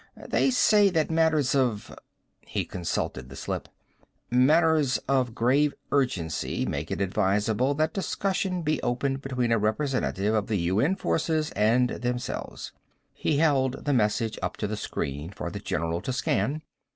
[0.27, 1.95] They say that matters of"
[2.41, 3.69] He consulted the slip."
[4.31, 10.47] Matters of grave urgency make it advisable that discussion be opened between a representative of
[10.47, 12.71] the UN forces and themselves."
[13.13, 16.63] He held the message up to the screen for the general to scan.